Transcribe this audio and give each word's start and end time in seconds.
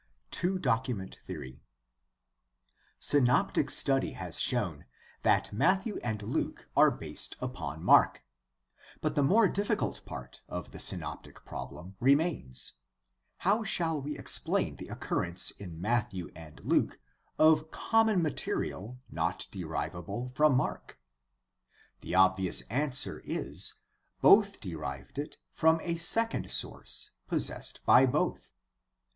Two 0.31 0.57
document 0.57 1.17
theory.— 1.17 1.61
Synoptic 2.99 3.69
study 3.69 4.13
has 4.13 4.39
shown 4.39 4.85
that 5.21 5.53
Matthew 5.53 5.97
and 6.03 6.23
Luke 6.23 6.67
are 6.75 6.89
based 6.89 7.35
upon 7.39 7.83
Mark. 7.83 8.23
But 8.99 9.13
the 9.13 9.21
more 9.21 9.47
difficult 9.47 10.03
part 10.03 10.41
of 10.49 10.71
the 10.71 10.79
synoptic 10.79 11.45
problem 11.45 11.97
remains. 11.99 12.73
How 13.37 13.63
shall 13.63 14.01
we 14.01 14.17
explain 14.17 14.77
the 14.77 14.87
occurrence 14.87 15.51
in 15.51 15.79
Matthew 15.79 16.31
and 16.35 16.59
Luke 16.63 16.99
of 17.37 17.69
common 17.69 18.23
material 18.23 18.97
not 19.11 19.45
derivable 19.51 20.31
from 20.33 20.57
Mark? 20.57 20.99
The 21.99 22.15
obvious 22.15 22.61
answer 22.71 23.21
is, 23.23 23.75
both 24.19 24.59
derived 24.59 25.19
it 25.19 25.37
from 25.51 25.79
a 25.83 25.97
second 25.97 26.49
source 26.49 27.11
possessed 27.27 27.85
by 27.85 28.07
both. 28.07 28.51